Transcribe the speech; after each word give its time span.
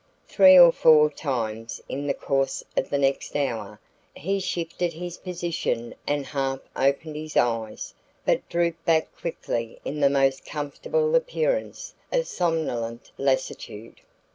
Three 0.27 0.57
or 0.57 0.71
four 0.71 1.11
times 1.11 1.79
in 1.87 2.07
the 2.07 2.15
course 2.15 2.63
of 2.75 2.89
the 2.89 2.97
next 2.97 3.35
hour 3.35 3.79
he 4.15 4.39
shifted 4.39 4.93
his 4.93 5.17
position 5.17 5.93
and 6.07 6.25
half 6.25 6.59
opened 6.75 7.15
his 7.15 7.37
eyes, 7.37 7.93
but 8.25 8.49
drooped 8.49 8.83
back 8.83 9.15
quickly 9.15 9.79
into 9.85 9.99
the 10.01 10.09
most 10.09 10.43
comfortable 10.43 11.13
appearance 11.13 11.93
of 12.11 12.25
somnolent 12.27 13.11
lassitude. 13.19 14.01